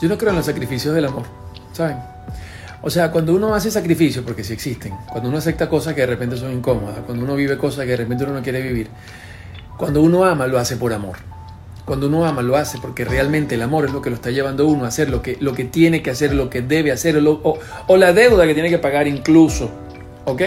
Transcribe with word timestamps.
Yo 0.00 0.08
no 0.08 0.18
creo 0.18 0.30
en 0.30 0.36
los 0.36 0.46
sacrificios 0.46 0.94
del 0.94 1.06
amor, 1.06 1.24
¿saben? 1.72 1.96
O 2.82 2.90
sea, 2.90 3.10
cuando 3.10 3.34
uno 3.34 3.54
hace 3.54 3.70
sacrificios, 3.70 4.24
porque 4.24 4.44
sí 4.44 4.52
existen, 4.52 4.94
cuando 5.10 5.28
uno 5.28 5.38
acepta 5.38 5.68
cosas 5.68 5.94
que 5.94 6.02
de 6.02 6.06
repente 6.06 6.36
son 6.36 6.52
incómodas, 6.52 6.98
cuando 7.06 7.24
uno 7.24 7.34
vive 7.34 7.56
cosas 7.56 7.84
que 7.84 7.90
de 7.90 7.96
repente 7.96 8.24
uno 8.24 8.34
no 8.34 8.42
quiere 8.42 8.60
vivir, 8.60 8.88
cuando 9.76 10.02
uno 10.02 10.24
ama, 10.24 10.46
lo 10.46 10.58
hace 10.58 10.76
por 10.76 10.92
amor. 10.92 11.16
Cuando 11.84 12.08
uno 12.08 12.26
ama, 12.26 12.42
lo 12.42 12.56
hace 12.56 12.78
porque 12.78 13.04
realmente 13.04 13.54
el 13.54 13.62
amor 13.62 13.84
es 13.84 13.92
lo 13.92 14.02
que 14.02 14.10
lo 14.10 14.16
está 14.16 14.30
llevando 14.30 14.66
uno 14.66 14.84
a 14.84 14.88
hacer 14.88 15.08
lo 15.08 15.22
que, 15.22 15.36
lo 15.40 15.52
que 15.54 15.64
tiene 15.64 16.02
que 16.02 16.10
hacer, 16.10 16.34
lo 16.34 16.50
que 16.50 16.60
debe 16.60 16.90
hacer, 16.90 17.16
o, 17.18 17.58
o 17.86 17.96
la 17.96 18.12
deuda 18.12 18.46
que 18.46 18.54
tiene 18.54 18.68
que 18.68 18.78
pagar 18.78 19.06
incluso. 19.06 19.70
¿Ok? 20.24 20.42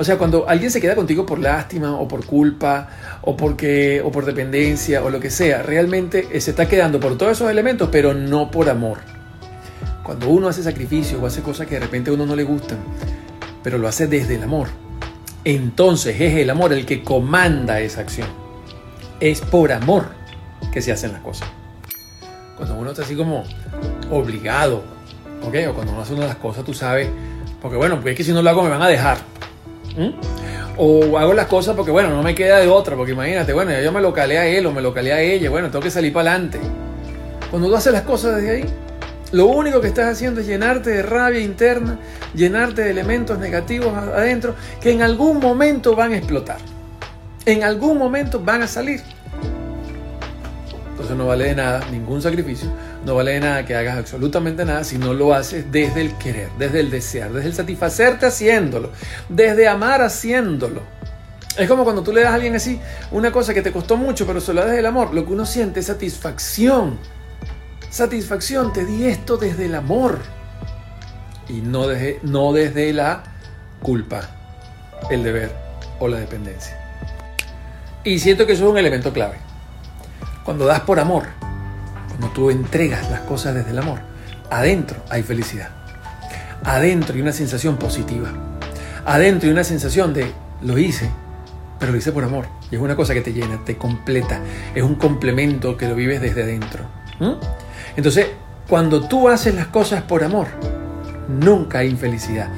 O 0.00 0.04
sea, 0.04 0.16
cuando 0.16 0.48
alguien 0.48 0.70
se 0.70 0.80
queda 0.80 0.94
contigo 0.94 1.26
por 1.26 1.38
lástima 1.38 1.92
o 2.00 2.08
por 2.08 2.24
culpa 2.24 2.88
o 3.20 3.36
porque 3.36 4.00
o 4.02 4.10
por 4.10 4.24
dependencia 4.24 5.04
o 5.04 5.10
lo 5.10 5.20
que 5.20 5.28
sea, 5.28 5.60
realmente 5.60 6.26
eh, 6.32 6.40
se 6.40 6.52
está 6.52 6.66
quedando 6.66 6.98
por 6.98 7.18
todos 7.18 7.32
esos 7.32 7.50
elementos, 7.50 7.90
pero 7.92 8.14
no 8.14 8.50
por 8.50 8.70
amor. 8.70 9.00
Cuando 10.02 10.30
uno 10.30 10.48
hace 10.48 10.62
sacrificio 10.62 11.20
o 11.20 11.26
hace 11.26 11.42
cosas 11.42 11.66
que 11.66 11.74
de 11.74 11.80
repente 11.80 12.08
a 12.08 12.14
uno 12.14 12.24
no 12.24 12.34
le 12.34 12.44
gustan, 12.44 12.78
pero 13.62 13.76
lo 13.76 13.88
hace 13.88 14.06
desde 14.06 14.36
el 14.36 14.42
amor, 14.42 14.68
entonces 15.44 16.18
es 16.18 16.34
el 16.34 16.48
amor 16.48 16.72
el 16.72 16.86
que 16.86 17.02
comanda 17.04 17.78
esa 17.80 18.00
acción. 18.00 18.28
Es 19.20 19.42
por 19.42 19.70
amor 19.70 20.06
que 20.72 20.80
se 20.80 20.92
hacen 20.92 21.12
las 21.12 21.20
cosas. 21.20 21.46
Cuando 22.56 22.74
uno 22.74 22.92
está 22.92 23.02
así 23.02 23.14
como 23.14 23.44
obligado, 24.10 24.82
¿ok? 25.46 25.56
O 25.68 25.74
cuando 25.74 25.92
uno 25.92 26.00
hace 26.00 26.14
una 26.14 26.22
de 26.22 26.28
las 26.28 26.38
cosas, 26.38 26.64
tú 26.64 26.72
sabes, 26.72 27.06
porque 27.60 27.76
bueno, 27.76 27.96
porque 27.96 28.12
es 28.12 28.16
que 28.16 28.24
si 28.24 28.32
no 28.32 28.40
lo 28.40 28.48
hago 28.48 28.62
me 28.62 28.70
van 28.70 28.80
a 28.80 28.88
dejar. 28.88 29.18
O 30.76 31.18
hago 31.18 31.34
las 31.34 31.46
cosas 31.46 31.76
porque 31.76 31.90
bueno, 31.90 32.10
no 32.10 32.22
me 32.22 32.34
queda 32.34 32.58
de 32.58 32.68
otra, 32.68 32.96
porque 32.96 33.12
imagínate, 33.12 33.52
bueno, 33.52 33.78
yo 33.80 33.92
me 33.92 34.00
lo 34.00 34.12
calé 34.12 34.38
a 34.38 34.46
él 34.46 34.66
o 34.66 34.72
me 34.72 34.80
lo 34.80 34.94
calé 34.94 35.12
a 35.12 35.20
ella, 35.20 35.50
bueno, 35.50 35.70
tengo 35.70 35.82
que 35.82 35.90
salir 35.90 36.12
para 36.12 36.30
adelante. 36.30 36.58
Cuando 37.50 37.68
tú 37.68 37.76
haces 37.76 37.92
las 37.92 38.02
cosas 38.02 38.36
desde 38.36 38.50
ahí, 38.50 38.64
lo 39.32 39.46
único 39.46 39.80
que 39.80 39.88
estás 39.88 40.06
haciendo 40.06 40.40
es 40.40 40.46
llenarte 40.46 40.90
de 40.90 41.02
rabia 41.02 41.40
interna, 41.40 41.98
llenarte 42.34 42.82
de 42.82 42.90
elementos 42.90 43.38
negativos 43.38 43.92
adentro 43.94 44.54
que 44.80 44.90
en 44.90 45.02
algún 45.02 45.38
momento 45.38 45.94
van 45.94 46.12
a 46.12 46.16
explotar. 46.16 46.58
En 47.46 47.62
algún 47.62 47.98
momento 47.98 48.40
van 48.40 48.62
a 48.62 48.66
salir. 48.66 49.02
Entonces 51.00 51.16
no 51.16 51.26
vale 51.26 51.46
de 51.46 51.54
nada 51.54 51.86
ningún 51.90 52.20
sacrificio, 52.20 52.70
no 53.04 53.14
vale 53.14 53.32
de 53.32 53.40
nada 53.40 53.64
que 53.64 53.74
hagas 53.74 53.98
absolutamente 53.98 54.64
nada 54.64 54.84
si 54.84 54.98
no 54.98 55.14
lo 55.14 55.34
haces 55.34 55.70
desde 55.72 56.02
el 56.02 56.16
querer, 56.18 56.50
desde 56.58 56.80
el 56.80 56.90
desear, 56.90 57.32
desde 57.32 57.48
el 57.48 57.54
satisfacerte 57.54 58.26
haciéndolo, 58.26 58.90
desde 59.28 59.66
amar 59.66 60.02
haciéndolo. 60.02 60.82
Es 61.56 61.68
como 61.68 61.84
cuando 61.84 62.02
tú 62.02 62.12
le 62.12 62.22
das 62.22 62.32
a 62.32 62.34
alguien 62.34 62.54
así 62.54 62.78
una 63.10 63.32
cosa 63.32 63.54
que 63.54 63.62
te 63.62 63.72
costó 63.72 63.96
mucho, 63.96 64.26
pero 64.26 64.40
se 64.40 64.52
lo 64.52 64.60
das 64.60 64.72
del 64.72 64.86
amor. 64.86 65.12
Lo 65.14 65.26
que 65.26 65.32
uno 65.32 65.46
siente 65.46 65.80
es 65.80 65.86
satisfacción 65.86 66.98
satisfacción, 67.90 68.72
te 68.72 68.84
di 68.84 69.06
esto 69.06 69.36
desde 69.36 69.66
el 69.66 69.74
amor 69.74 70.20
y 71.48 71.54
no 71.60 71.88
desde, 71.88 72.20
no 72.22 72.52
desde 72.52 72.92
la 72.92 73.24
culpa, 73.82 74.22
el 75.10 75.24
deber 75.24 75.50
o 75.98 76.08
la 76.08 76.18
dependencia. 76.18 76.76
Y 78.04 78.18
siento 78.20 78.46
que 78.46 78.52
eso 78.52 78.64
es 78.64 78.70
un 78.70 78.78
elemento 78.78 79.12
clave. 79.12 79.49
Cuando 80.44 80.66
das 80.66 80.80
por 80.80 80.98
amor, 81.00 81.24
cuando 82.08 82.28
tú 82.28 82.50
entregas 82.50 83.10
las 83.10 83.20
cosas 83.20 83.54
desde 83.54 83.70
el 83.70 83.78
amor, 83.78 84.00
adentro 84.50 84.98
hay 85.08 85.22
felicidad. 85.22 85.70
Adentro 86.64 87.14
hay 87.14 87.22
una 87.22 87.32
sensación 87.32 87.76
positiva. 87.76 88.28
Adentro 89.06 89.46
hay 89.46 89.52
una 89.52 89.64
sensación 89.64 90.12
de 90.12 90.32
lo 90.62 90.78
hice, 90.78 91.10
pero 91.78 91.92
lo 91.92 91.98
hice 91.98 92.12
por 92.12 92.24
amor. 92.24 92.46
Y 92.70 92.76
es 92.76 92.80
una 92.80 92.96
cosa 92.96 93.14
que 93.14 93.20
te 93.20 93.32
llena, 93.32 93.64
te 93.64 93.76
completa. 93.76 94.40
Es 94.74 94.82
un 94.82 94.96
complemento 94.96 95.76
que 95.76 95.88
lo 95.88 95.94
vives 95.94 96.20
desde 96.20 96.42
adentro. 96.42 96.84
Entonces, 97.96 98.26
cuando 98.68 99.06
tú 99.08 99.28
haces 99.28 99.54
las 99.54 99.66
cosas 99.66 100.02
por 100.02 100.22
amor, 100.22 100.48
nunca 101.28 101.78
hay 101.78 101.88
infelicidad. 101.88 102.48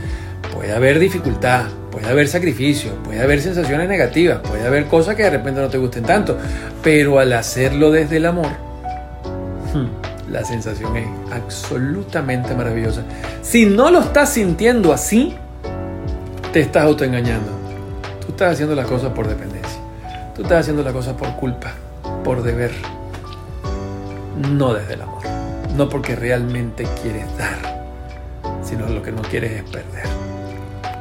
Puede 0.52 0.72
haber 0.72 0.98
dificultad, 0.98 1.66
puede 1.92 2.08
haber 2.08 2.26
sacrificio, 2.26 2.94
puede 3.04 3.20
haber 3.20 3.40
sensaciones 3.40 3.88
negativas, 3.88 4.40
puede 4.40 4.66
haber 4.66 4.86
cosas 4.86 5.14
que 5.14 5.22
de 5.22 5.30
repente 5.30 5.60
no 5.60 5.68
te 5.68 5.76
gusten 5.78 6.02
tanto, 6.02 6.38
pero 6.82 7.18
al 7.18 7.32
hacerlo 7.34 7.90
desde 7.90 8.16
el 8.16 8.26
amor, 8.26 8.48
hmm, 9.74 10.32
la 10.32 10.42
sensación 10.42 10.96
es 10.96 11.06
absolutamente 11.30 12.54
maravillosa. 12.54 13.02
Si 13.42 13.66
no 13.66 13.90
lo 13.90 14.00
estás 14.00 14.30
sintiendo 14.32 14.92
así, 14.92 15.36
te 16.52 16.60
estás 16.60 16.84
autoengañando. 16.84 17.52
Tú 18.20 18.28
estás 18.28 18.54
haciendo 18.54 18.74
las 18.74 18.86
cosas 18.86 19.12
por 19.12 19.28
dependencia. 19.28 19.78
Tú 20.34 20.42
estás 20.42 20.60
haciendo 20.60 20.82
las 20.82 20.94
cosas 20.94 21.14
por 21.14 21.36
culpa, 21.36 21.74
por 22.24 22.42
deber 22.42 22.72
no 24.50 24.72
desde 24.72 24.94
el 24.94 25.02
amor, 25.02 25.22
no 25.76 25.90
porque 25.90 26.16
realmente 26.16 26.86
quieres 27.02 27.26
dar, 27.36 27.84
sino 28.64 28.88
lo 28.88 29.02
que 29.02 29.12
no 29.12 29.20
quieres 29.20 29.52
es 29.52 29.62
perder. 29.64 30.31